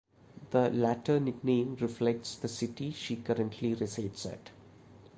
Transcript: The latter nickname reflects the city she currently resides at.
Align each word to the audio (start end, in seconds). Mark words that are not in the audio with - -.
The 0.49 0.71
latter 0.71 1.19
nickname 1.19 1.75
reflects 1.75 2.33
the 2.35 2.47
city 2.47 2.89
she 2.89 3.17
currently 3.17 3.75
resides 3.75 4.25
at. 4.25 4.49